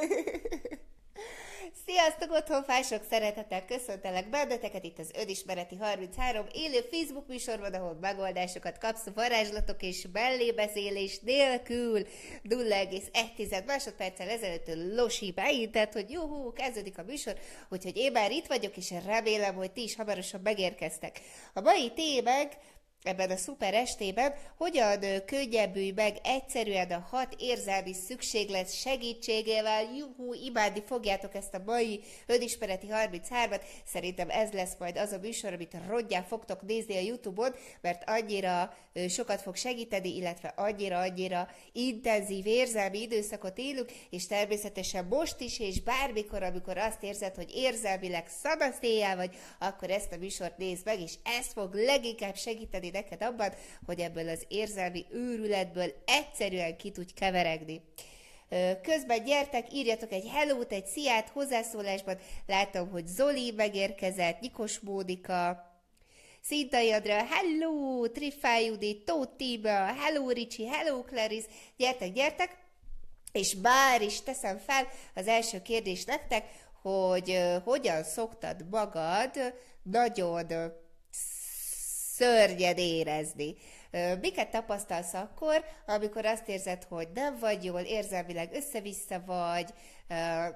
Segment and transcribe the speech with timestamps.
[1.86, 3.02] Sziasztok, otthonfások!
[3.10, 10.06] Szeretettel köszöntelek benneteket itt az Önismereti 33 élő Facebook műsorban, ahol megoldásokat kapsz varázslatok és
[10.06, 12.02] bellébeszélés nélkül.
[12.48, 17.36] 0,1 másodperccel ezelőtt Losi beintett, hogy juhú, kezdődik a műsor,
[17.68, 21.20] úgyhogy én már itt vagyok, és remélem, hogy ti is hamarosan megérkeztek.
[21.54, 22.56] A mai témák
[23.02, 30.82] ebben a szuper estében, hogyan könnyebbülj meg egyszerűen a hat érzelmi szükséglet segítségével, juhú, imádni
[30.86, 36.24] fogjátok ezt a mai önismereti 33-at, szerintem ez lesz majd az a műsor, amit rodján
[36.24, 38.74] fogtok nézni a Youtube-on, mert annyira
[39.08, 46.42] sokat fog segíteni, illetve annyira-annyira intenzív érzelmi időszakot élünk, és természetesen most is, és bármikor,
[46.42, 51.46] amikor azt érzed, hogy érzelmileg szanaszéjel vagy, akkor ezt a műsort nézd meg, és ez
[51.46, 53.52] fog leginkább segíteni neked abban,
[53.86, 57.80] hogy ebből az érzelmi őrületből egyszerűen ki tudj keveregni.
[58.82, 62.18] Közben gyertek, írjatok egy hellót, egy sziát hozzászólásban.
[62.46, 65.68] Látom, hogy Zoli megérkezett, Nikos Módika,
[66.42, 72.56] Szintai Adra, hello, Trifáj Judit, Tóth Tiba, hello Ricsi, hello Clarice, gyertek, gyertek,
[73.32, 76.44] és bár is teszem fel az első kérdést nektek,
[76.82, 80.46] hogy hogyan szoktad magad nagyon
[82.20, 83.54] szörnyen érezni.
[84.20, 89.70] Miket tapasztalsz akkor, amikor azt érzed, hogy nem vagy jól, érzelmileg össze-vissza vagy,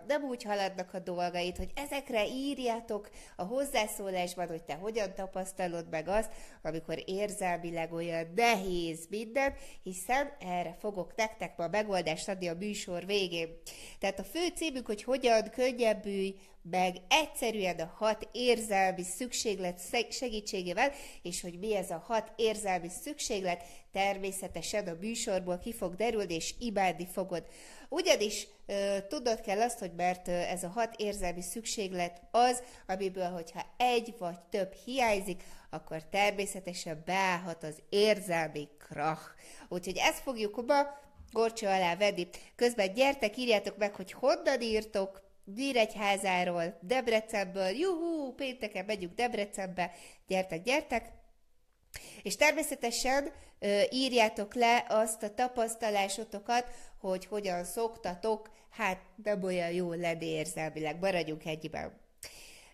[0.07, 6.09] nem úgy haladnak a dolgait, hogy ezekre írjátok a hozzászólásban, hogy te hogyan tapasztalod meg
[6.09, 6.31] azt,
[6.63, 13.49] amikor érzelmileg olyan nehéz minden, hiszen erre fogok nektek ma megoldást adni a műsor végén.
[13.99, 16.35] Tehát a fő címük, hogy hogyan könnyebbülj
[16.71, 23.63] meg egyszerűen a hat érzelmi szükséglet segítségével, és hogy mi ez a hat érzelmi szükséglet,
[23.93, 27.47] természetesen a műsorból ki fog derülni, és imádni fogod.
[27.89, 28.47] Ugyanis
[29.09, 34.39] tudod kell azt, hogy mert ez a hat érzelmi szükséglet az, amiből, hogyha egy vagy
[34.51, 39.23] több hiányzik, akkor természetesen beállhat az érzelmi krach.
[39.69, 40.83] Úgyhogy ezt fogjuk ma
[41.33, 42.29] gorcsó alá venni.
[42.57, 45.23] Közben gyertek, írjátok meg, hogy honnan írtok,
[45.55, 49.93] Nyíregyházáról, Debrecenből, juhú, pénteken megyünk Debrecenbe,
[50.27, 51.13] gyertek, gyertek!
[52.23, 53.33] És természetesen
[53.91, 56.67] írjátok le azt a tapasztalásotokat,
[57.01, 62.03] hogy hogyan szoktatok, hát nem olyan jól lenni érzelmileg, maradjunk egyben.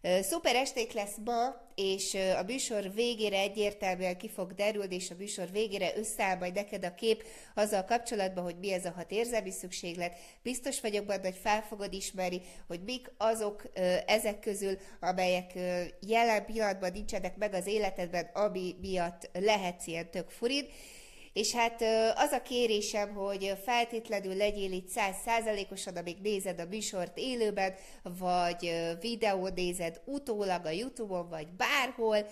[0.02, 5.50] Szuper esték lesz ma, és a műsor végére egyértelműen ki fog derülni, és a műsor
[5.50, 7.24] végére összeáll majd neked a kép
[7.54, 10.16] azzal kapcsolatban, hogy mi ez a hat érzelmi szükséglet.
[10.42, 13.62] Biztos vagyok benne, hogy fel fogod ismerni, hogy mik azok
[14.06, 15.52] ezek közül, amelyek
[16.00, 20.68] jelen pillanatban nincsenek meg az életedben, ami miatt lehetsz ilyen tök furid
[21.32, 21.82] és hát
[22.14, 29.54] az a kérésem, hogy feltétlenül legyél itt százszázalékosan, amíg nézed a műsort élőben, vagy videót
[29.54, 32.26] nézed utólag a Youtube-on, vagy bárhol,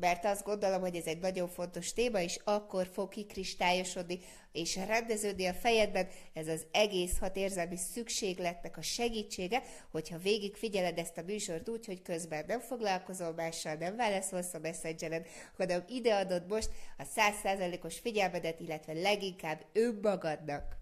[0.00, 4.18] mert azt gondolom, hogy ez egy nagyon fontos téma, és akkor fog kikristályosodni,
[4.52, 10.98] és rendeződni a fejedben ez az egész hat érzelmi szükségletnek a segítsége, hogyha végig figyeled
[10.98, 15.24] ezt a műsort úgy, hogy közben nem foglalkozol mással, nem válaszolsz a messengeren,
[15.56, 20.80] hanem ideadod most a százszázalékos figyelmedet, illetve leginkább önmagadnak.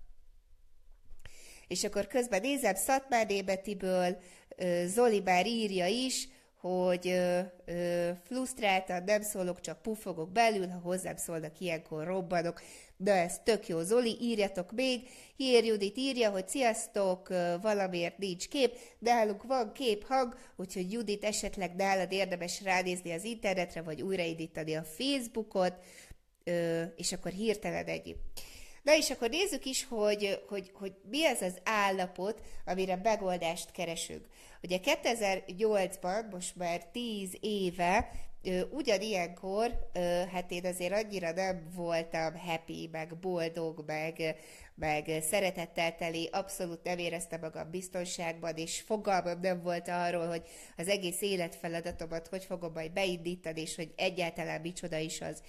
[1.69, 4.19] És akkor közben nézem Szatmár Betiből,
[4.85, 6.29] Zoli bár írja is,
[6.61, 12.63] hogy ö, ö, frusztráltan nem szólok, csak pufogok belül, ha hozzám szólnak, ilyenkor robbanok.
[12.97, 15.09] De ez tök jó, Zoli, írjatok még.
[15.37, 17.29] Hír Judit írja, hogy sziasztok,
[17.63, 23.25] valamiért nincs kép, de nálunk van kép, hang, úgyhogy Judit esetleg nálad érdemes ránézni az
[23.25, 25.75] internetre, vagy újraindítani a Facebookot,
[26.45, 28.17] ö, és akkor hirtelen egyéb.
[28.83, 34.27] Na és akkor nézzük is, hogy, hogy, hogy mi ez az állapot, amire megoldást keresünk.
[34.63, 38.11] Ugye 2008-ban, most már 10 éve,
[38.71, 39.91] ugyanilyenkor,
[40.33, 44.37] hát én azért annyira nem voltam happy, meg boldog, meg,
[44.75, 50.43] meg szeretettel teli, abszolút nem éreztem magam biztonságban, és fogalmam nem volt arról, hogy
[50.77, 55.43] az egész életfeladatomat hogy fogom majd beindítani, és hogy egyáltalán micsoda is az.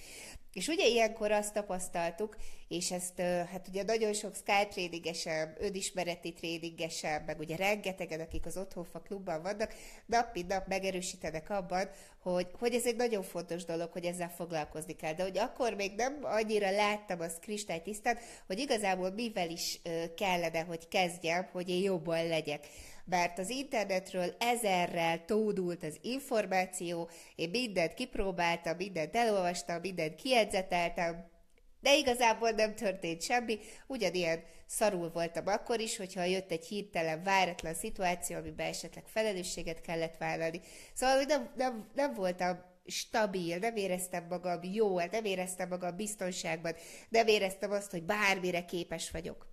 [0.53, 2.35] És ugye ilyenkor azt tapasztaltuk,
[2.67, 8.57] és ezt hát ugye nagyon sok Skype tréningesem, önismereti tréningesem, meg ugye rengetegen, akik az
[8.57, 9.73] Otthonfa klubban vannak,
[10.05, 11.89] nap mint nap megerősítenek abban,
[12.21, 15.13] hogy, hogy ez egy nagyon fontos dolog, hogy ezzel foglalkozni kell.
[15.13, 18.17] De hogy akkor még nem annyira láttam azt kristálytisztán,
[18.47, 19.81] hogy igazából mivel is
[20.15, 22.67] kellene, hogy kezdjem, hogy én jobban legyek
[23.05, 31.29] mert az internetről ezerrel tódult az információ, én mindent kipróbáltam, mindent elolvastam, mindent kiedzeteltem,
[31.81, 37.73] De igazából nem történt semmi, ugyanilyen szarul voltam akkor is, hogyha jött egy hirtelen, váratlan
[37.73, 40.61] szituáció, amiben esetleg felelősséget kellett vállalni.
[40.93, 46.75] Szóval nem, nem, nem voltam stabil, nem éreztem magam jól, nem éreztem magam biztonságban,
[47.09, 49.50] nem éreztem azt, hogy bármire képes vagyok.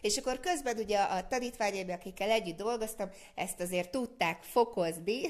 [0.00, 5.20] És akkor közben ugye a tanítványaim, akikkel együtt dolgoztam, ezt azért tudták fokozni,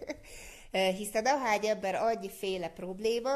[0.98, 3.30] hiszen ahány ember annyiféle probléma,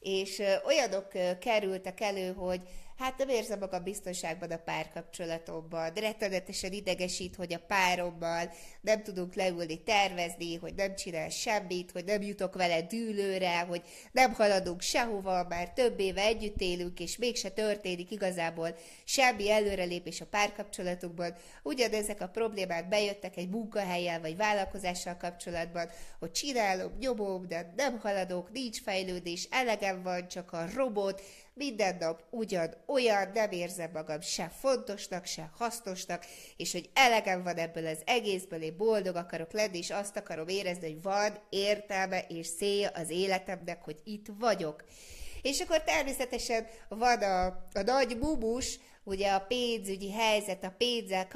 [0.00, 1.08] és olyanok
[1.40, 2.60] kerültek elő, hogy
[2.98, 9.34] hát nem érzem magam biztonságban a párkapcsolatomban, de rettenetesen idegesít, hogy a párommal nem tudunk
[9.34, 13.82] leülni tervezni, hogy nem csinál semmit, hogy nem jutok vele dűlőre, hogy
[14.12, 20.26] nem haladunk sehova, már több éve együtt élünk, és mégse történik igazából semmi előrelépés a
[20.26, 21.34] párkapcsolatunkban.
[21.62, 25.88] Ugyanezek a problémák bejöttek egy munkahelyel vagy vállalkozással kapcsolatban,
[26.18, 31.22] hogy csinálom, nyomom, de nem haladok, nincs fejlődés, elegem van, csak a robot,
[31.58, 36.24] minden nap ugyan olyan, nem érzem magam se fontosnak, se hasznosnak,
[36.56, 40.92] és hogy elegem van ebből az egészből, én boldog akarok lenni, és azt akarom érezni,
[40.92, 44.84] hogy van értelme és célja az életemnek, hogy itt vagyok.
[45.42, 51.28] És akkor természetesen van a, a nagy bubus, ugye a pénzügyi helyzet, a pénzzel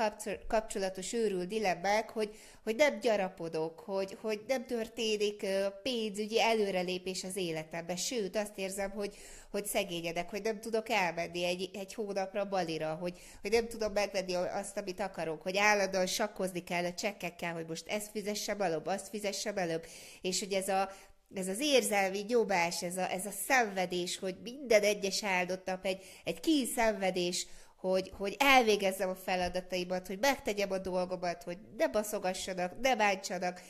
[0.48, 2.34] kapcsolatos őrül dilemmák, hogy,
[2.64, 5.46] hogy nem gyarapodok, hogy, hogy nem történik
[5.82, 7.96] pénzügyi előrelépés az életemben.
[7.96, 9.16] Sőt, azt érzem, hogy,
[9.50, 14.34] hogy szegényedek, hogy nem tudok elmenni egy, egy hónapra balira, hogy, hogy nem tudom megvenni
[14.34, 19.08] azt, amit akarok, hogy állandóan sakkozni kell a csekkekkel, hogy most ezt fizessem előbb, azt
[19.08, 19.86] fizessem előbb,
[20.20, 20.90] és hogy ez a
[21.34, 26.04] ez az érzelmi nyomás, ez a, ez a szenvedés, hogy minden egyes áldott nap egy,
[26.24, 27.46] egy kínszenvedés,
[27.76, 33.62] hogy, hogy elvégezzem a feladataimat, hogy megtegyem a dolgomat, hogy ne baszogassanak, ne bántsanak,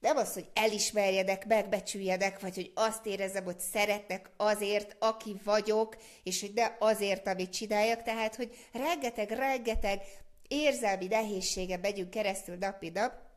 [0.00, 6.40] nem az, hogy elismerjedek, megbecsüljedek, vagy hogy azt érezzem, hogy szeretnek azért, aki vagyok, és
[6.40, 10.00] hogy ne azért, amit csináljak, tehát, hogy rengeteg-rengeteg
[10.48, 13.27] érzelmi nehézsége megyünk keresztül napi nap,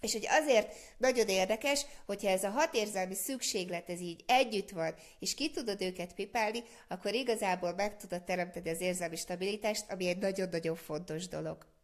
[0.00, 4.94] és hogy azért nagyon érdekes, hogyha ez a hat érzelmi szükséglet ez így együtt van,
[5.18, 10.18] és ki tudod őket pipálni, akkor igazából meg tudod teremteni az érzelmi stabilitást, ami egy
[10.18, 11.75] nagyon-nagyon fontos dolog.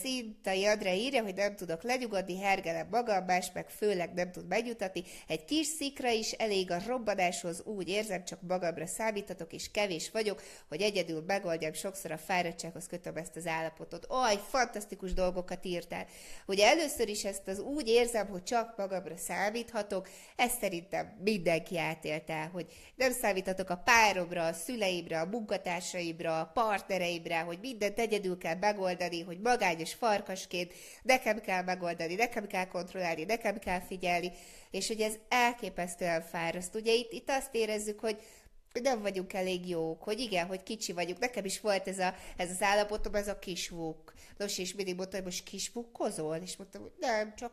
[0.00, 5.02] Szintai Adre írja, hogy nem tudok lenyugodni, hergelem magam, más meg főleg nem tud megjutatni.
[5.26, 10.42] Egy kis szikra is elég a robbanáshoz, úgy érzem, csak magamra számítatok, és kevés vagyok,
[10.68, 14.06] hogy egyedül megoldjam, sokszor a fáradtsághoz kötöm ezt az állapotot.
[14.08, 16.06] Aj, fantasztikus dolgokat írtál.
[16.46, 22.50] Ugye először is ezt az úgy érzem, hogy csak magamra számíthatok, ezt szerintem mindenki átélte,
[22.52, 22.66] hogy
[22.96, 29.22] nem számíthatok a páromra, a szüleimre, a munkatársaimra, a partnereimre, hogy mindent egyedül kell megoldani,
[29.22, 30.72] hogy magányos farkasként
[31.02, 34.32] nekem kell megoldani, nekem kell kontrollálni, nekem kell figyelni,
[34.70, 36.74] és hogy ez elképesztően fáraszt.
[36.74, 38.22] Ugye itt, itt azt érezzük, hogy
[38.82, 41.18] nem vagyunk elég jók, hogy igen, hogy kicsi vagyunk.
[41.18, 44.12] Nekem is volt ez, a, ez az állapotom, ez a kisvuk.
[44.36, 46.36] Nos, és mindig mondta, hogy most kisvukkozol?
[46.36, 47.52] És mondtam, hogy nem, csak,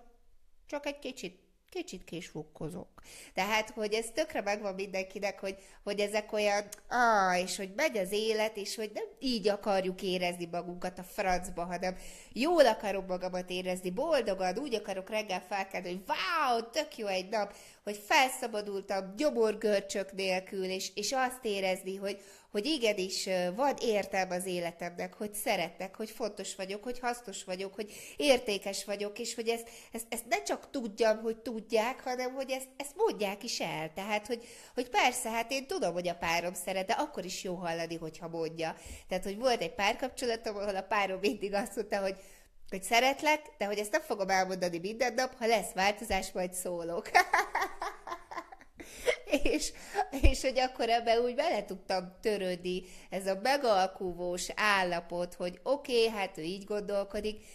[0.65, 1.46] csak egy kicsit
[1.77, 2.87] kicsit kisfukkozok.
[3.33, 8.11] Tehát, hogy ez tökre megvan mindenkinek, hogy, hogy ezek olyan, ah, és hogy megy az
[8.11, 11.97] élet, és hogy nem így akarjuk érezni magunkat a francba, hanem
[12.33, 17.53] jól akarom magamat érezni, boldogan, úgy akarok reggel felkelni, hogy wow, tök jó egy nap,
[17.87, 25.13] hogy felszabadultam gyomorgörcsök nélkül, és, és azt érezni, hogy, hogy igenis van értelme az életemnek,
[25.13, 30.05] hogy szeretnek, hogy fontos vagyok, hogy hasznos vagyok, hogy értékes vagyok, és hogy ezt, ezt,
[30.09, 33.91] ezt ne csak tudjam, hogy tudják, hanem hogy ezt, ezt mondják is el.
[33.93, 37.55] Tehát, hogy, hogy persze, hát én tudom, hogy a párom szeret, de akkor is jó
[37.55, 38.75] hallani, hogyha mondja.
[39.07, 42.15] Tehát, hogy volt egy párkapcsolatom, ahol a párom mindig azt mondta, hogy
[42.69, 47.09] hogy szeretlek, de hogy ezt nem fogom elmondani minden nap, ha lesz változás, majd szólok.
[49.43, 49.73] és,
[50.21, 56.19] és hogy akkor ebbe úgy bele tudtam törődni, ez a megalkuvós állapot, hogy oké, okay,
[56.19, 57.45] hát ő így gondolkodik,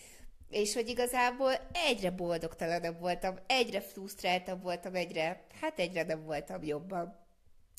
[0.51, 1.53] és hogy igazából
[1.89, 7.21] egyre boldogtalanabb voltam, egyre frusztráltabb voltam, egyre, hát egyre nem voltam jobban.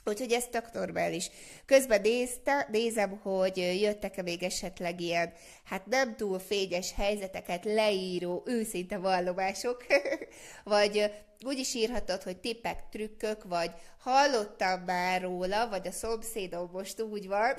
[0.05, 1.29] Úgyhogy ez tök normális.
[1.65, 5.33] Közben nézte, nézem, hogy jöttek-e még esetleg ilyen,
[5.63, 9.85] hát nem túl fényes helyzeteket leíró őszinte vallomások,
[10.63, 11.12] vagy
[11.45, 13.71] úgy is írhatod, hogy tippek, trükkök, vagy
[14.03, 17.53] hallottam már róla, vagy a szomszédom most úgy van,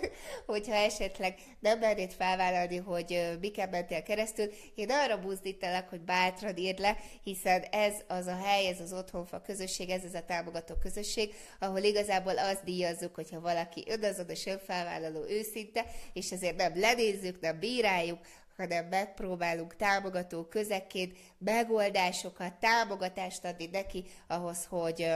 [0.46, 6.78] hogyha esetleg nem mernéd felvállalni, hogy miket mentél keresztül, én arra buzdítelek, hogy bátran írd
[6.78, 11.34] le, hiszen ez az a hely, ez az otthonfa közösség, ez az a támogató közösség,
[11.58, 18.18] ahol igazából azt díjazzuk, hogyha valaki önazonos önfelvállaló őszinte, és ezért nem lenézzük, nem bíráljuk,
[18.58, 25.06] hanem megpróbálunk támogató közekként megoldásokat, támogatást adni neki ahhoz, hogy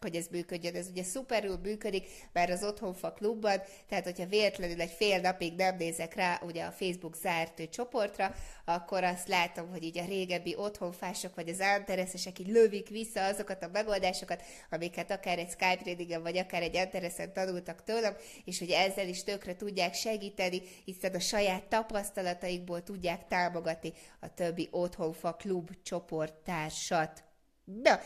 [0.00, 0.74] hogy ez működjön.
[0.74, 5.76] Ez ugye szuperül működik, mert az Otthonfa klubban, tehát hogyha véletlenül egy fél napig nem
[5.76, 11.34] nézek rá ugye a Facebook zárt csoportra, akkor azt látom, hogy így a régebbi otthonfások
[11.34, 16.36] vagy az ántereszesek így lövik vissza azokat a megoldásokat, amiket akár egy Skype readingen, vagy
[16.36, 21.64] akár egy Antereszen tanultak tőlem, és hogy ezzel is tökre tudják segíteni, hiszen a saját
[21.64, 27.24] tapasztalataikból tudják támogatni a többi otthonfa klub csoporttársat.
[27.64, 28.00] Na,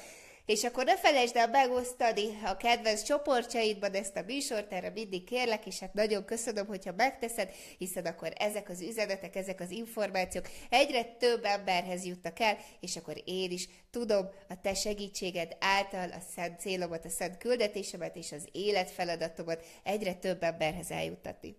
[0.47, 5.67] és akkor ne felejtsd el megosztani a kedvenc csoportjaidban ezt a műsort, erre mindig kérlek,
[5.67, 11.05] és hát nagyon köszönöm, hogyha megteszed, hiszen akkor ezek az üzenetek, ezek az információk egyre
[11.05, 16.61] több emberhez jutnak el, és akkor én is tudom a te segítséged által a szent
[16.61, 21.57] célomat, a szent küldetésemet és az életfeladatomat egyre több emberhez eljuttatni.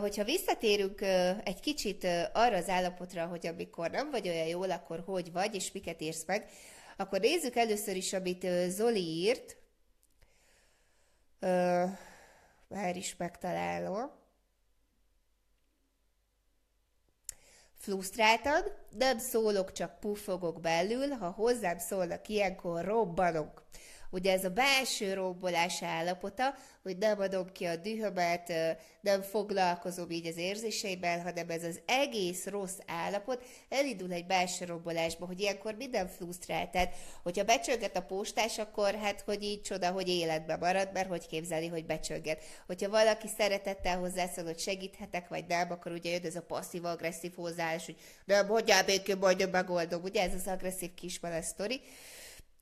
[0.00, 1.00] Hogyha visszatérünk
[1.44, 5.72] egy kicsit arra az állapotra, hogy amikor nem vagy olyan jól, akkor hogy vagy, és
[5.72, 6.48] miket érsz meg,
[6.96, 9.56] akkor nézzük először is, amit Zoli írt.
[12.68, 14.10] Már is megtalálom.
[17.78, 23.64] Frusztráltad, nem szólok, csak puffogok belül, ha hozzám szólnak ilyenkor, robbanok.
[24.10, 28.52] Ugye ez a belső rombolás állapota, hogy nem adom ki a dühömet,
[29.00, 35.26] nem foglalkozom így az érzéseimmel, hanem ez az egész rossz állapot elindul egy belső rombolásba,
[35.26, 36.70] hogy ilyenkor minden frusztrál.
[36.70, 41.26] Tehát, hogyha becsönget a postás, akkor hát, hogy így csoda, hogy életbe marad, mert hogy
[41.26, 42.42] képzeli, hogy becsönget.
[42.66, 47.84] Hogyha valaki szeretettel hozzászól, hogy segíthetek, vagy nem, akkor ugye jön ez a passzív-agresszív hozzáállás,
[47.84, 50.02] hogy nem, mondjál békén, majd megoldom.
[50.02, 51.80] Ugye ez az agresszív kismalasz sztori.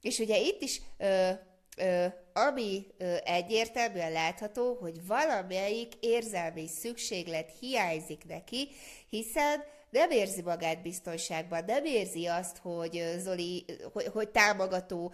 [0.05, 1.31] És ugye itt is ö,
[1.77, 8.69] ö, ami ö, egyértelműen látható, hogy valamelyik érzelmi szükséglet hiányzik neki,
[9.09, 15.13] hiszen nem érzi magát biztonságban, nem érzi azt, hogy Zoli, hogy, hogy támogató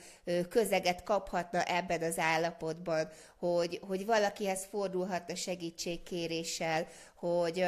[0.48, 7.64] közeget kaphatna ebben az állapotban, hogy, hogy valakihez fordulhatna segítségkéréssel, hogy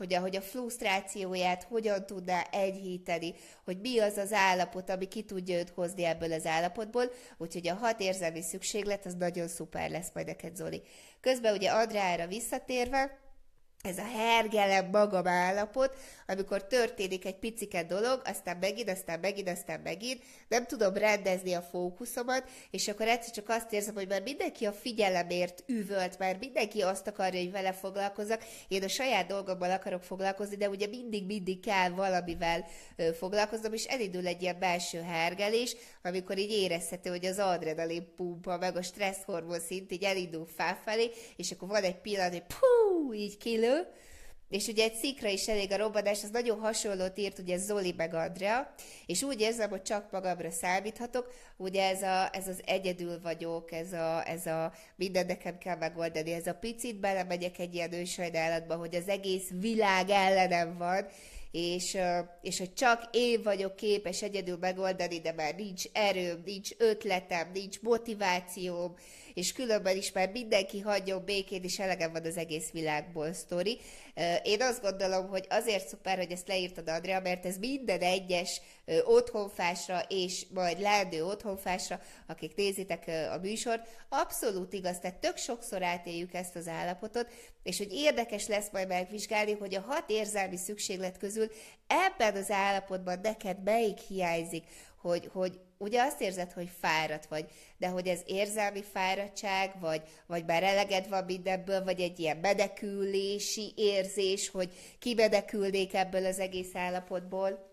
[0.00, 5.58] hogy ahogy a frusztrációját hogyan tudná enyhíteni, hogy mi az az állapot, ami ki tudja
[5.58, 10.26] őt hozni ebből az állapotból, úgyhogy a hat érzelmi szükséglet az nagyon szuper lesz majd
[10.26, 10.82] neked, Zoli.
[11.20, 13.18] Közben ugye Adrára visszatérve,
[13.82, 15.96] ez a hergelem magam állapot,
[16.26, 21.62] amikor történik egy picike dolog, aztán megint, aztán megint, aztán megint, nem tudom rendezni a
[21.62, 26.82] fókuszomat, és akkor egyszer csak azt érzem, hogy már mindenki a figyelemért üvölt, már mindenki
[26.82, 31.90] azt akarja, hogy vele foglalkozzak, én a saját dolgommal akarok foglalkozni, de ugye mindig-mindig kell
[31.90, 32.64] valamivel
[33.18, 38.76] foglalkoznom, és elindul egy ilyen belső hergelés, amikor így érezhető, hogy az adrenalin pumpa, meg
[38.76, 42.79] a stresszhormon szint így elindul felfelé, és akkor van egy pillanat, hogy pú,
[43.12, 43.86] így kilő,
[44.50, 48.14] és ugye egy szikra is elég a robbanás, az nagyon hasonlót írt ugye Zoli meg
[48.14, 48.74] Andrea,
[49.06, 53.92] és úgy érzem, hogy csak magamra számíthatok, ugye ez, a, ez az egyedül vagyok, ez
[53.92, 58.94] a, ez a minden nekem kell megoldani, ez a picit belemegyek egy ilyen ősajnálatba, hogy
[58.94, 61.06] az egész világ ellenem van,
[61.50, 61.96] és,
[62.42, 67.80] és hogy csak én vagyok képes egyedül megoldani, de már nincs erőm, nincs ötletem, nincs
[67.80, 68.94] motivációm,
[69.34, 73.78] és különben is már mindenki hagyjon békén, és elegem van az egész világból sztori.
[74.42, 78.60] Én azt gondolom, hogy azért szuper, hogy ezt leírtad, Andrea, mert ez minden egyes
[79.04, 86.34] otthonfásra, és majd leendő otthonfásra, akik nézitek a műsort, abszolút igaz, tehát tök sokszor átéljük
[86.34, 87.26] ezt az állapotot,
[87.62, 91.39] és hogy érdekes lesz majd megvizsgálni, hogy a hat érzelmi szükséglet közül
[91.86, 94.64] ebben az állapotban neked melyik hiányzik,
[95.00, 97.46] hogy, hogy ugye azt érzed, hogy fáradt vagy,
[97.78, 103.72] de hogy ez érzelmi fáradtság, vagy, vagy bár eleged van mindenből, vagy egy ilyen bedekülési
[103.76, 107.68] érzés, hogy kibedekülnék ebből az egész állapotból,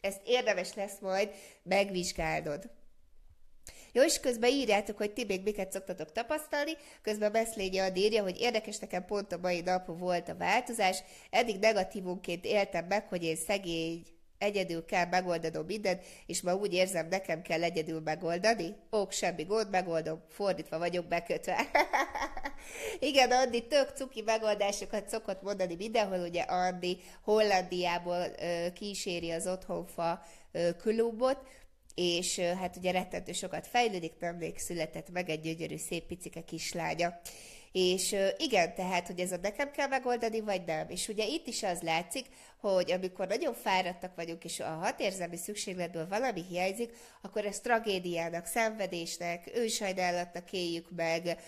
[0.00, 1.30] ezt érdemes lesz majd
[1.62, 2.70] megvizsgálnod.
[3.96, 6.72] Jó, és közben írjátok, hogy ti még miket szoktatok tapasztalni,
[7.02, 11.58] közben Beszlénye ad írja, hogy érdekes nekem pont a mai nap volt a változás, eddig
[11.58, 14.06] negatívunként éltem meg, hogy én szegény
[14.38, 18.76] egyedül kell megoldanom mindent, és ma úgy érzem, nekem kell egyedül megoldani.
[18.96, 21.56] Ók, semmi gond, megoldom, fordítva vagyok bekötve.
[22.98, 30.22] Igen, Andi tök cuki megoldásokat szokott mondani mindenhol, ugye Andi Hollandiából ö, kíséri az otthonfa
[30.52, 31.38] ö, klubot,
[31.96, 37.20] és hát ugye rettentő sokat fejlődik, nemrég született meg egy gyönyörű, szép picike kislánya.
[37.72, 40.88] És igen, tehát, hogy ez a nekem kell megoldani, vagy nem.
[40.88, 42.26] És ugye itt is az látszik,
[42.60, 49.50] hogy amikor nagyon fáradtak vagyunk, és a hatérzelmi szükségletből valami hiányzik, akkor ezt tragédiának, szenvedésnek,
[49.54, 51.38] ősajnálatnak éljük meg,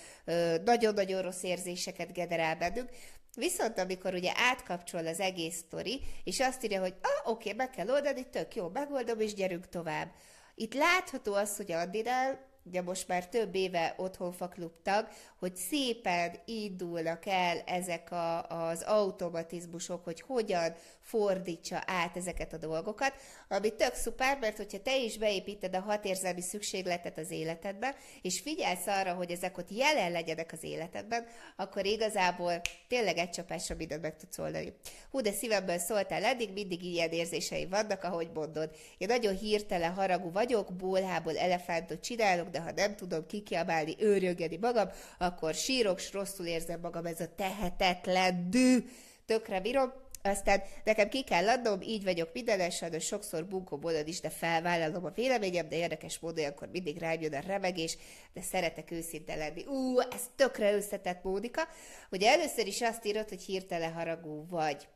[0.65, 2.91] nagyon-nagyon rossz érzéseket generál bennünk,
[3.35, 7.91] Viszont amikor ugye átkapcsol az egész sztori, és azt írja, hogy ah, oké, meg kell
[7.91, 10.09] oldani, tök jó, megoldom, és gyerünk tovább
[10.61, 15.09] Itt látható az, hogy Addinál ugye most már több éve otthonfaklub tag,
[15.39, 23.13] hogy szépen indulnak el ezek a, az automatizmusok, hogy hogyan fordítsa át ezeket a dolgokat,
[23.49, 28.41] ami tök szuper, mert hogyha te is beépíted a hat érzelmi szükségletet az életedbe, és
[28.41, 34.03] figyelsz arra, hogy ezek ott jelen legyenek az életedben, akkor igazából tényleg egy csapásra mindent
[34.03, 34.73] meg tudsz oldani.
[35.11, 38.71] Hú, de szívemből szóltál eddig, mindig ilyen érzései vannak, ahogy mondod.
[38.99, 44.89] Én nagyon hirtelen haragú vagyok, bólhából elefántot csinálok, de ha nem tudom kikiabálni, őrjöngeni magam,
[45.19, 48.79] akkor sírok, s rosszul érzem magam, ez a tehetetlen dű,
[49.27, 54.21] tökre bírom, aztán nekem ki kell adnom, így vagyok minden sajnos sokszor bunkó boldog is,
[54.21, 57.97] de felvállalom a véleményem, de érdekes módon akkor mindig rám jön a remegés,
[58.35, 59.65] de szeretek őszinte lenni.
[59.67, 61.63] Ú, ez tökre összetett Mónika.
[62.11, 64.89] Ugye először is azt írod, hogy hirtelen haragú vagy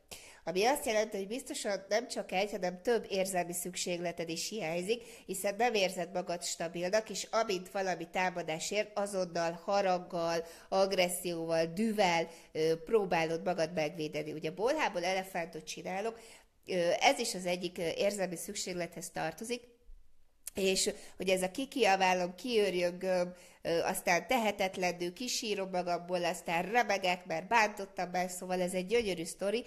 [0.43, 5.55] ami azt jelenti, hogy biztosan nem csak egy, hanem több érzelmi szükségleted is hiányzik, hiszen
[5.57, 12.27] nem érzed magad stabilnak, és amint valami támadás ér, azonnal haraggal, agresszióval, düvel
[12.85, 14.31] próbálod magad megvédeni.
[14.31, 16.19] Ugye bolhából elefántot csinálok,
[16.99, 19.61] ez is az egyik érzelmi szükséglethez tartozik,
[20.53, 23.33] és hogy ez a kikiaválom, kiőrjöngöm,
[23.83, 29.63] aztán tehetetlenül kisírom magamból, aztán remegek, mert bántottam meg, szóval ez egy gyönyörű sztori,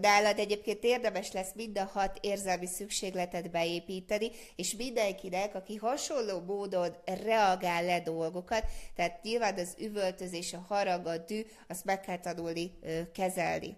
[0.00, 6.96] Nálad egyébként érdemes lesz mind a hat érzelmi szükségletet beépíteni, és mindenkinek, aki hasonló módon
[7.04, 12.78] reagál le dolgokat, tehát nyilván az üvöltözés, a harag, a dű, azt meg kell tanulni
[13.12, 13.76] kezelni.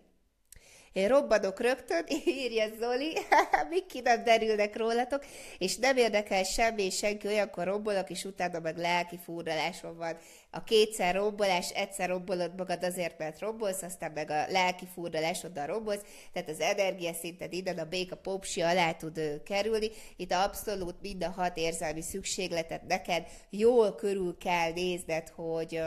[0.92, 3.12] Én robbanok rögtön, írja Zoli,
[3.70, 5.24] mik ki nem derülnek rólatok,
[5.58, 10.16] és nem érdekel semmi, és senki olyankor robbolok, és utána meg lelki furdalásom van.
[10.50, 16.02] A kétszer robbolás, egyszer robbolod magad azért, mert robbolsz, aztán meg a lelki furdalásoddal robbolsz,
[16.32, 19.90] tehát az energiaszinted innen a béka popsi alá tud kerülni.
[20.16, 25.80] Itt abszolút mind a hat érzelmi szükségletet neked jól körül kell nézned, hogy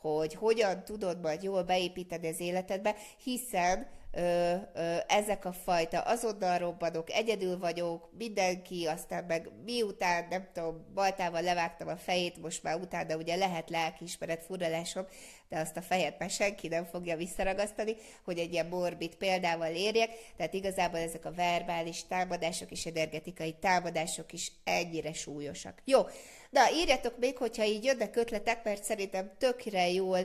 [0.00, 6.58] hogy hogyan tudod majd jól beépíteni az életedbe, hiszen ö, ö, ezek a fajta azonnal
[6.58, 12.74] robbanok, egyedül vagyok, mindenki, aztán meg miután, nem tudom, baltával levágtam a fejét, most már
[12.74, 15.06] utána ugye lehet lelkiismeret furalásom,
[15.48, 20.10] de azt a fejet már senki nem fogja visszaragasztani, hogy egy ilyen morbid példával érjek,
[20.36, 25.82] tehát igazából ezek a verbális támadások és energetikai támadások is ennyire súlyosak.
[25.84, 26.02] Jó,
[26.50, 30.18] Na, írjatok még, hogyha így jönnek ötletek, mert szerintem tökre jól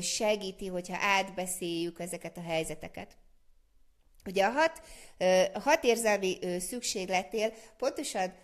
[0.00, 3.16] segíti, hogyha átbeszéljük ezeket a helyzeteket.
[4.26, 4.82] Ugye a hat,
[5.62, 8.34] hat érzelmi szükségletnél pontosan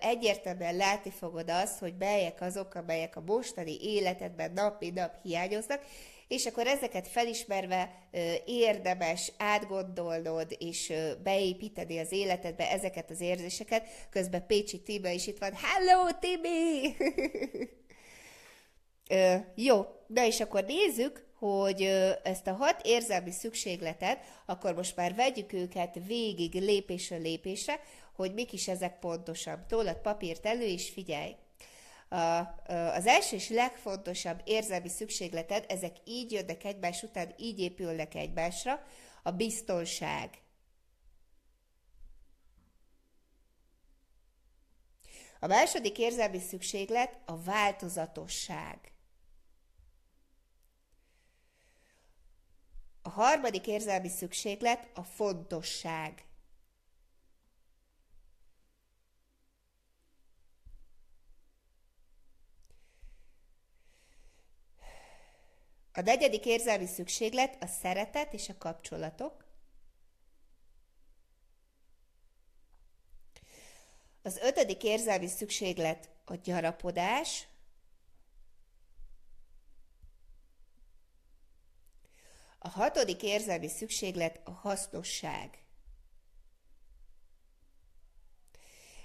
[0.00, 5.84] egyértelműen látni fogod azt, hogy melyek azok, amelyek a mostani életedben nap mint nap hiányoznak,
[6.28, 8.08] és akkor ezeket felismerve
[8.44, 13.86] érdemes átgondolnod és beépíteni az életedbe ezeket az érzéseket.
[14.10, 15.52] Közben Pécsi Tíme is itt van.
[15.54, 16.96] Hello, Timi!
[19.68, 21.82] jó, de és akkor nézzük, hogy
[22.22, 27.80] ezt a hat érzelmi szükségletet, akkor most már vegyük őket végig lépésről lépésre,
[28.12, 29.64] hogy mik is ezek pontosan.
[29.68, 31.36] Tólad papírt elő, és figyelj!
[32.94, 38.82] az első és legfontosabb érzelmi szükségleted, ezek így jönnek egymás után, így épülnek egymásra,
[39.22, 40.42] a biztonság.
[45.40, 48.92] A második érzelmi szükséglet a változatosság.
[53.02, 56.24] A harmadik érzelmi szükséglet a fontosság.
[65.94, 69.44] A negyedik érzelmi szükséglet a szeretet és a kapcsolatok.
[74.22, 77.46] Az ötödik érzelmi szükséglet a gyarapodás.
[82.58, 85.62] A hatodik érzelmi szükséglet a hasznosság.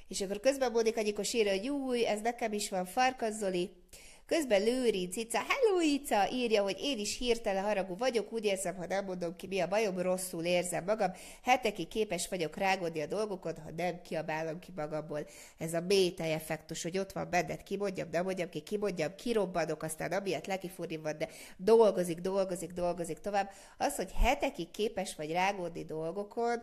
[0.07, 3.71] És akkor közben Mónika Gyikos írja, hogy új, ez nekem is van, Farkas Zoli.
[4.27, 8.85] Közben Lőrinc Ica, hello Ica, írja, hogy én is hirtelen haragú vagyok, úgy érzem, ha
[8.85, 11.11] nem mondom ki, mi a bajom, rosszul érzem magam,
[11.43, 15.27] hetekig képes vagyok rágódni a dolgokon, ha nem kiabálom ki magamból.
[15.57, 20.11] Ez a métej effektus, hogy ott van benned, kimondjam, nem mondjam ki, kimondjam, kirobbanok, aztán
[20.11, 23.49] amiatt lekifúrni van, de dolgozik, dolgozik, dolgozik tovább.
[23.77, 26.61] Az, hogy hetekig képes vagy rágódni dolgokon,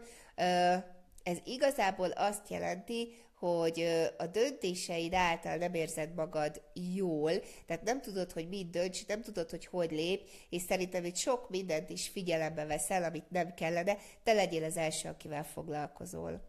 [1.22, 3.08] ez igazából azt jelenti,
[3.44, 3.86] hogy
[4.18, 6.62] a döntéseid által nem érzed magad
[6.94, 7.32] jól,
[7.66, 11.50] tehát nem tudod, hogy mit dönts, nem tudod, hogy hogy lép, és szerintem itt sok
[11.50, 16.40] mindent is figyelembe veszel, amit nem kellene, te legyél az első, akivel foglalkozol.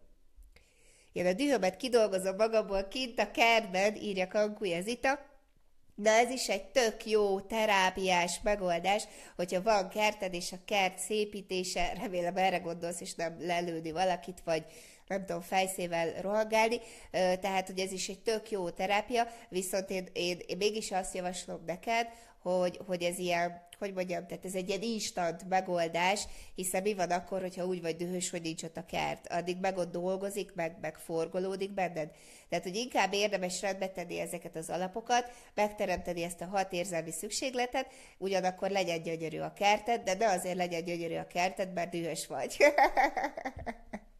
[1.12, 5.18] én a dühömet kidolgozom magamból kint a kertben, írja Kankuja Zita,
[5.94, 9.04] de ez is egy tök jó terápiás megoldás,
[9.36, 14.64] hogyha van kerted, és a kert szépítése, remélem erre gondolsz, és nem lelőni valakit, vagy
[15.06, 20.38] nem tudom, fejszével rohangálni, tehát hogy ez is egy tök jó terápia, viszont én, én,
[20.46, 22.08] én mégis azt javaslom neked,
[22.42, 27.10] hogy, hogy ez ilyen, hogy mondjam, tehát ez egy ilyen instant megoldás, hiszen mi van
[27.10, 29.26] akkor, hogyha úgy vagy dühös, hogy nincs ott a kert.
[29.32, 32.10] Addig meg ott dolgozik, meg, meg forgolódik benned.
[32.48, 37.86] Tehát, hogy inkább érdemes rendbe tenni ezeket az alapokat, megteremteni ezt a hat érzelmi szükségletet,
[38.18, 42.56] ugyanakkor legyen gyönyörű a kerted, de ne azért legyen gyönyörű a kerted, mert dühös vagy.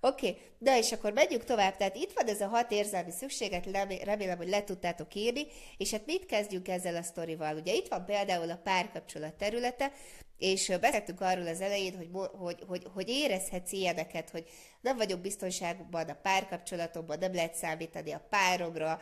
[0.00, 0.42] Oké, okay.
[0.58, 1.76] de és akkor megyünk tovább.
[1.76, 3.66] Tehát itt van ez a hat érzelmi szükséget,
[4.04, 7.56] remélem, hogy le tudtátok írni, és hát mit kezdjünk ezzel a sztorival?
[7.56, 9.92] Ugye itt van például a párkapcsolat területe,
[10.38, 12.08] és beszéltünk arról az elején, hogy,
[12.38, 14.44] hogy, hogy, hogy érezhetsz ilyeneket, hogy
[14.80, 19.00] nem vagyok biztonságban a párkapcsolatomban, nem lehet számítani a páromra,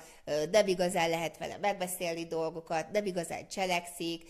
[0.50, 4.22] nem igazán lehet vele megbeszélni dolgokat, nem igazán cselekszik,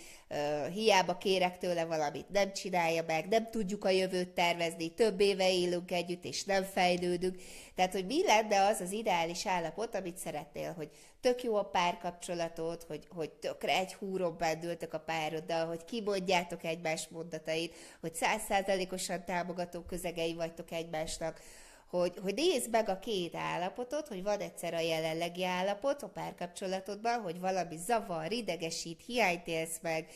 [0.73, 5.91] hiába kérek tőle valamit, nem csinálja meg, nem tudjuk a jövőt tervezni, több éve élünk
[5.91, 7.41] együtt, és nem fejlődünk.
[7.75, 12.83] Tehát, hogy mi lenne az az ideális állapot, amit szeretnél, hogy tök jó a párkapcsolatot,
[12.83, 19.81] hogy, hogy tökre egy húron bendültök a pároddal, hogy kimondjátok egymás mondatait, hogy százszázalékosan támogató
[19.81, 21.41] közegei vagytok egymásnak,
[21.90, 27.20] hogy, hogy nézd meg a két állapotot, hogy van egyszer a jelenlegi állapot a párkapcsolatodban,
[27.20, 30.07] hogy valami zavar, idegesít, hiányt élsz meg,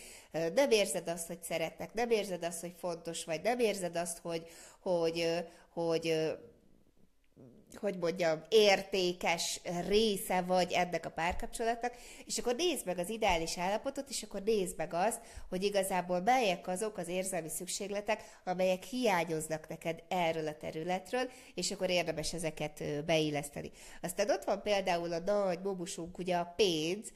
[0.55, 4.47] nem érzed azt, hogy szeretnek, nem érzed azt, hogy fontos vagy, nem érzed azt, hogy,
[4.81, 6.39] hogy, hogy hogy
[8.01, 11.95] mondjam, értékes része vagy ennek a párkapcsolatnak,
[12.27, 16.69] és akkor nézd meg az ideális állapotot, és akkor nézd meg azt, hogy igazából melyek
[16.69, 23.71] azok az érzelmi szükségletek, amelyek hiányoznak neked erről a területről, és akkor érdemes ezeket beilleszteni.
[24.03, 27.13] Aztán ott van például a nagy bobusunk, ugye a pénz,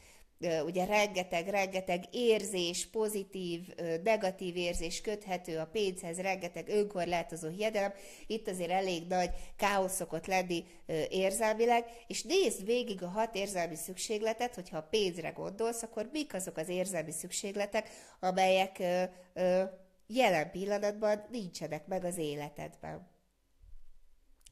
[0.65, 3.61] ugye rengeteg, rengeteg érzés, pozitív,
[4.03, 7.93] negatív érzés köthető a pénzhez, rengeteg önkorlátozó hiedelem,
[8.27, 10.65] itt azért elég nagy káosz szokott lenni
[11.09, 16.57] érzelmileg, és nézd végig a hat érzelmi szükségletet, hogyha a pénzre gondolsz, akkor mik azok
[16.57, 17.89] az érzelmi szükségletek,
[18.21, 18.83] amelyek
[20.07, 23.14] jelen pillanatban nincsenek meg az életedben.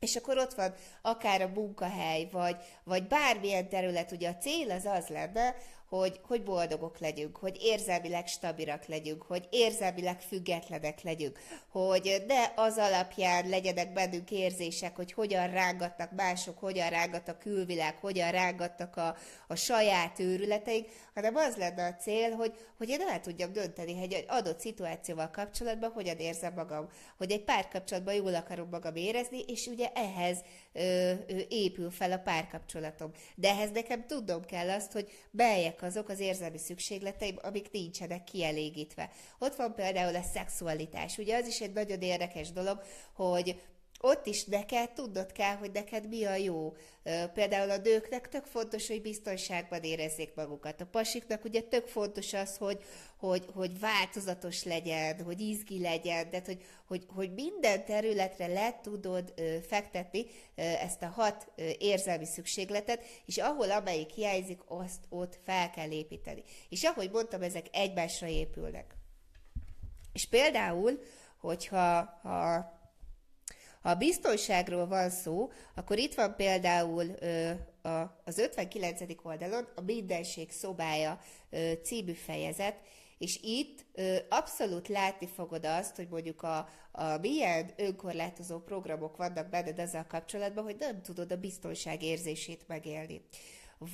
[0.02, 4.84] És akkor ott van akár a munkahely, vagy, vagy bármilyen terület, ugye a cél az
[4.84, 5.54] az lenne,
[5.98, 12.78] hogy, hogy boldogok legyünk, hogy érzelmileg stabilak legyünk, hogy érzelmileg függetlenek legyünk, hogy ne az
[12.78, 19.16] alapján legyenek bennünk érzések, hogy hogyan rángatnak mások, hogyan rángat a külvilág, hogyan rángatnak a,
[19.48, 24.12] a saját őrületeink, hanem az lenne a cél, hogy, hogy én el tudjam dönteni, hogy
[24.12, 29.66] egy adott szituációval kapcsolatban hogyan érzem magam, hogy egy párkapcsolatban jól akarom magam érezni, és
[29.66, 30.38] ugye ehhez
[30.72, 33.10] ö, ö, épül fel a párkapcsolatom.
[33.34, 39.10] De ehhez nekem tudnom kell azt, hogy melyek azok az érzelmi szükségleteim, amik nincsenek kielégítve.
[39.38, 41.18] Ott van például a szexualitás.
[41.18, 42.82] Ugye az is egy nagyon érdekes dolog,
[43.14, 43.60] hogy
[44.04, 46.76] ott is neked tudnod kell, hogy neked mi a jó.
[47.34, 50.80] Például a nőknek tök fontos, hogy biztonságban érezzék magukat.
[50.80, 52.82] A pasiknak ugye tök fontos az, hogy,
[53.16, 59.34] hogy, hogy változatos legyen, hogy izgi legyen, tehát hogy, hogy, hogy minden területre le tudod
[59.68, 66.42] fektetni ezt a hat érzelmi szükségletet, és ahol amelyik hiányzik, azt ott fel kell építeni.
[66.68, 68.94] És ahogy mondtam, ezek egymásra épülnek.
[70.12, 71.02] És például,
[71.40, 72.80] hogyha ha
[73.82, 77.14] ha biztonságról van szó, akkor itt van például
[78.24, 79.00] az 59.
[79.22, 81.18] oldalon a Mindenség szobája
[81.50, 82.76] ö, című fejezet,
[83.18, 89.48] és itt ö, abszolút látni fogod azt, hogy mondjuk a, a milyen önkorlátozó programok vannak
[89.48, 93.22] benned ezzel kapcsolatban, hogy nem tudod a biztonság érzését megélni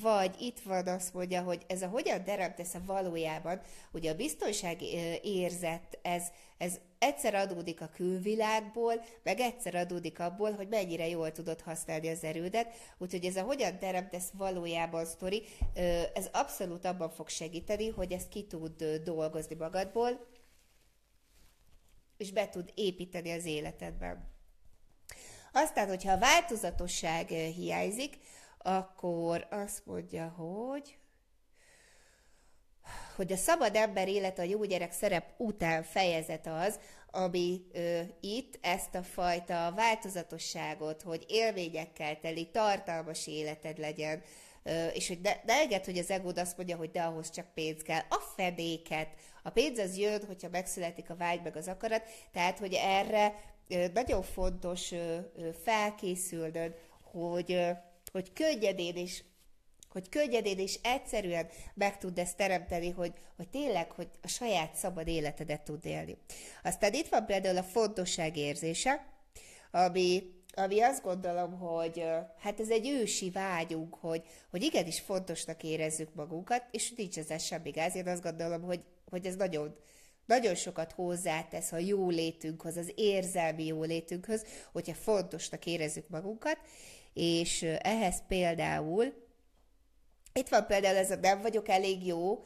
[0.01, 3.61] vagy itt van azt mondja, hogy ez a hogyan teremtesz a valójában,
[3.93, 4.83] ugye a biztonság
[5.23, 6.23] érzet, ez,
[6.59, 12.25] ez egyszer adódik a külvilágból, meg egyszer adódik abból, hogy mennyire jól tudod használni az
[12.25, 15.43] erődet, úgyhogy ez a hogyan teremtesz valójában sztori,
[16.15, 20.27] ez abszolút abban fog segíteni, hogy ezt ki tud dolgozni magadból,
[22.17, 24.37] és be tud építeni az életedben.
[25.53, 28.19] Aztán, hogyha a változatosság hiányzik,
[28.59, 30.99] akkor azt mondja, hogy
[33.19, 36.79] hogy a szabad ember élet a jó gyerek szerep után fejezet az,
[37.11, 44.23] ami ö, itt ezt a fajta változatosságot, hogy élményekkel teli, tartalmas életed legyen,
[44.63, 47.55] ö, és hogy ne, ne enged, hogy az egód azt mondja, hogy de ahhoz csak
[47.55, 48.03] pénz kell.
[48.09, 49.09] A fedéket.
[49.43, 52.03] A pénz az jön, hogyha megszületik a vágy meg az akarat,
[52.33, 53.35] tehát, hogy erre
[53.69, 57.61] ö, nagyon fontos ö, ö, felkészülnöd, hogy,
[58.13, 59.23] hogy könnyedén és
[59.99, 65.09] hogy könnyedén és egyszerűen meg tud ezt teremteni, hogy, hogy tényleg, hogy a saját szabad
[65.09, 66.17] életedet tud élni.
[66.63, 69.07] Aztán itt van például a fontosság érzése,
[69.71, 70.23] ami,
[70.55, 72.05] ami azt gondolom, hogy
[72.39, 77.71] hát ez egy ősi vágyunk, hogy, hogy igenis fontosnak érezzük magunkat, és nincs ezzel semmi
[77.71, 77.95] gáz.
[77.95, 78.81] Én azt gondolom, hogy,
[79.11, 79.77] hogy ez nagyon,
[80.27, 86.59] nagyon sokat hozzátesz a jólétünkhöz, az érzelmi jólétünkhöz, hogyha fontosnak érezzük magunkat,
[87.15, 89.27] és ehhez például
[90.39, 92.45] itt van például ez a nem vagyok elég jó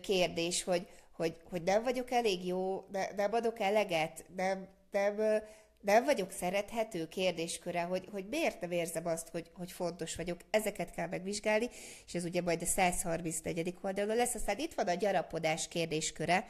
[0.00, 5.42] kérdés, hogy, hogy, hogy nem vagyok elég jó, ne, nem adok eleget, nem, nem,
[5.80, 10.40] nem vagyok szerethető kérdésköre, hogy, hogy miért nem érzem azt, hogy, hogy fontos vagyok.
[10.50, 11.68] Ezeket kell megvizsgálni,
[12.06, 13.74] és ez ugye majd a 134.
[13.82, 14.34] oldalon lesz.
[14.34, 16.46] Aztán itt van a gyarapodás kérdésköre,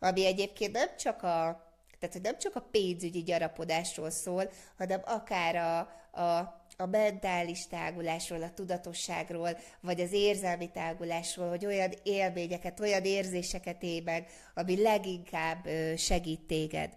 [0.00, 5.56] ami egyébként nem csak a, tehát, hogy nem csak a pénzügyi gyarapodásról szól, hanem akár
[5.56, 5.78] a,
[6.22, 13.82] a a mentális tágulásról, a tudatosságról, vagy az érzelmi tágulásról, hogy olyan élményeket, olyan érzéseket
[13.82, 16.90] él meg, ami leginkább segít téged.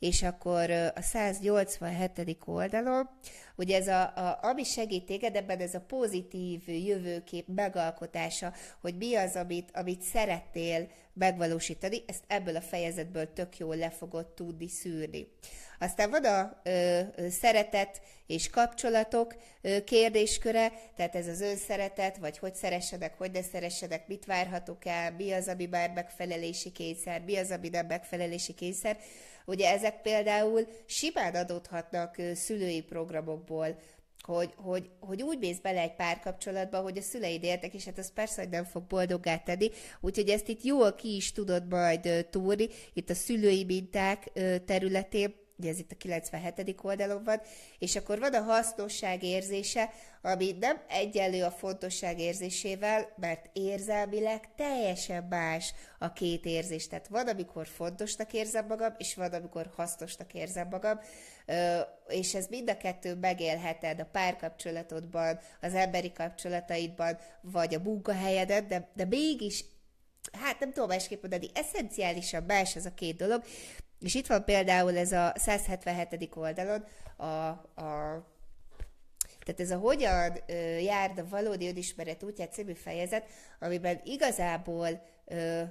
[0.00, 2.38] És akkor a 187.
[2.44, 3.10] oldalon,
[3.56, 9.14] ugye ez a, a, ami segít téged, ebben ez a pozitív jövőkép megalkotása, hogy mi
[9.14, 15.26] az, amit, amit szerettél megvalósítani, ezt ebből a fejezetből tök jól le fogod tudni szűrni.
[15.78, 22.54] Aztán van a ö, szeretet és kapcsolatok ö, kérdésköre, tehát ez az önszeretet, vagy hogy
[22.54, 27.50] szeressedek, hogy ne szeressedek, mit várhatok el, mi az, ami már megfelelési kényszer, mi az,
[27.50, 28.98] ami nem megfelelési kényszer.
[29.46, 33.78] Ugye ezek például simán adódhatnak szülői programokból,
[34.22, 38.12] hogy, hogy, hogy úgy mész bele egy párkapcsolatba, hogy a szüleid értek, és hát az
[38.12, 42.68] persze, hogy nem fog boldoggá tenni, úgyhogy ezt itt jól ki is tudod majd túrni,
[42.92, 44.30] itt a szülői minták
[44.64, 46.76] területén, ugye ez itt a 97.
[46.82, 47.40] oldalon van,
[47.78, 49.90] és akkor van a hasznosság érzése,
[50.22, 56.88] ami nem egyenlő a fontosság érzésével, mert érzelmileg teljesen más a két érzés.
[56.88, 61.00] Tehát van, amikor fontosnak érzem magam, és van, amikor hasznosnak érzem magam,
[62.08, 68.90] és ez mind a kettő megélheted a párkapcsolatodban, az emberi kapcsolataidban, vagy a munkahelyeden, de,
[68.94, 69.64] de mégis
[70.32, 73.42] hát nem tudom másképp mondani, eszenciálisan más ez a két dolog,
[74.00, 76.36] és itt van például ez a 177.
[76.36, 76.84] oldalon
[77.16, 78.28] a, a
[79.44, 83.24] tehát ez a hogyan ö, járd a valódi önismeret útját című fejezet,
[83.58, 85.62] amiben igazából ö,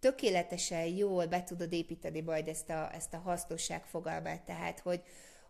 [0.00, 5.02] tökéletesen jól be tudod építeni majd ezt a, ezt a hasznosság fogalmát, tehát hogy,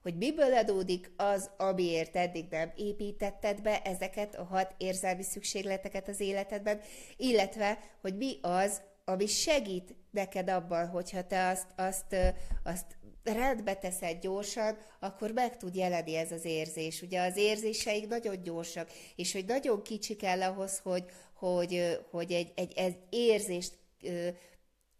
[0.03, 6.21] hogy miből adódik az, amiért eddig nem építetted be ezeket a hat érzelmi szükségleteket az
[6.21, 6.81] életedben,
[7.17, 12.17] illetve, hogy mi az, ami segít neked abban, hogyha te azt, azt,
[12.65, 17.03] azt rendbe teszed gyorsan, akkor meg tud jelenni ez az érzés.
[17.03, 22.53] Ugye az érzéseik nagyon gyorsak, és hogy nagyon kicsi kell ahhoz, hogy, hogy, hogy egy,
[22.57, 23.79] egy, egy érzést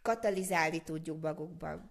[0.03, 1.91] katalizálni tudjuk magunkban.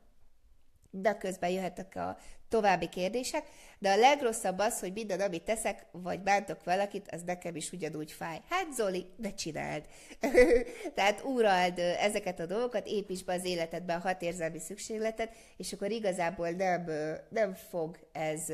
[0.89, 2.17] De közben jöhetek a
[2.49, 3.45] további kérdések,
[3.79, 8.11] de a legrosszabb az, hogy minden, amit teszek, vagy bántok valakit, az nekem is ugyanúgy
[8.11, 8.41] fáj.
[8.49, 9.85] Hát Zoli, ne csináld!
[10.95, 15.91] Tehát úrald ezeket a dolgokat, építs be az életedbe a hat érzelmi szükségletet, és akkor
[15.91, 16.91] igazából nem,
[17.29, 18.51] nem fog ez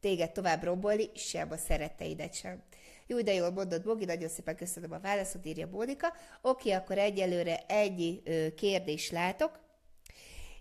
[0.00, 2.62] téged tovább rombolni, sem a szeretteidet sem.
[3.06, 6.12] Jó, de jól mondod, Bogi, nagyon szépen köszönöm a válaszot, írja Mónika.
[6.42, 8.22] Oké, akkor egyelőre egy
[8.56, 9.60] kérdés látok,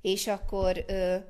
[0.02, 0.86] és akkor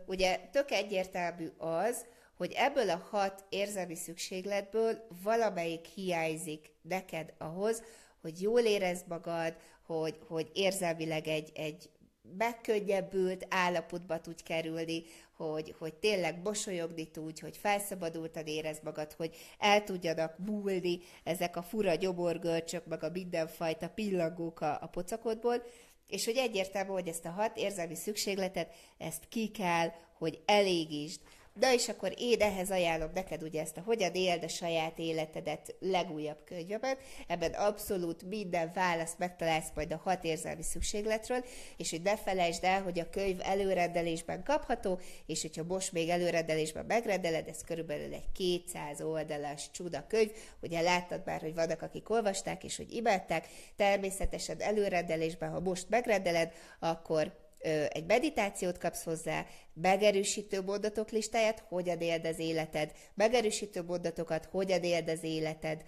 [0.05, 2.05] ugye tök egyértelmű az,
[2.37, 7.83] hogy ebből a hat érzelmi szükségletből valamelyik hiányzik neked ahhoz,
[8.21, 9.55] hogy jól érezd magad,
[9.85, 11.89] hogy, hogy érzelmileg egy, egy
[12.37, 15.03] megkönnyebbült állapotba tudj kerülni,
[15.35, 21.61] hogy, hogy tényleg mosolyogni tudj, hogy felszabadultan érezd magad, hogy el tudjanak múlni ezek a
[21.61, 25.63] fura gyomorgörcsök, meg a mindenfajta pillangók a, a pocakodból,
[26.09, 31.19] és hogy egyértelmű, hogy ezt a hat érzelmi szükségletet, ezt ki kell, hogy elégítsd.
[31.59, 35.75] De és akkor én ehhez ajánlom neked ugye ezt a Hogyan éld a saját életedet
[35.79, 36.97] legújabb könyvemet.
[37.27, 41.43] Ebben abszolút minden választ megtalálsz majd a hat érzelmi szükségletről,
[41.77, 46.85] és hogy ne felejtsd el, hogy a könyv előrendelésben kapható, és hogyha most még előrendelésben
[46.85, 50.31] megrendeled, ez körülbelül egy 200 oldalas csuda könyv.
[50.61, 53.47] Ugye láttad már, hogy vannak, akik olvasták, és hogy imádták.
[53.75, 57.48] Természetesen előrendelésben, ha most megrendeled, akkor
[57.89, 65.09] egy meditációt kapsz hozzá, megerősítő mondatok listáját, hogyan éld az életed, megerősítő mondatokat, hogyan éld
[65.09, 65.83] az életed,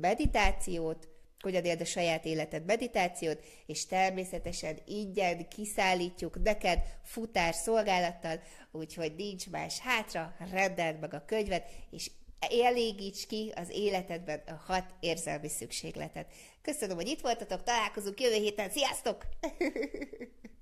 [0.00, 1.08] meditációt,
[1.40, 8.40] hogyan éld a saját életed meditációt, és természetesen ingyen kiszállítjuk neked futár szolgálattal,
[8.72, 12.10] úgyhogy nincs más hátra, rendeld meg a könyvet, és
[12.62, 16.32] elégíts ki az életedben a hat érzelmi szükségletet.
[16.62, 19.26] Köszönöm, hogy itt voltatok, találkozunk jövő héten, sziasztok!